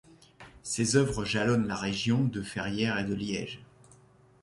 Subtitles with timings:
[0.63, 3.59] Ses œuvres jalonnent la région de Ferrières et de Liège.